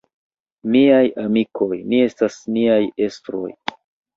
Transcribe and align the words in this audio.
Miaj 0.75 1.03
amikoj, 1.25 1.69
ni 1.91 2.01
estas 2.09 2.41
niaj 2.57 2.81
estroj. 3.11 3.49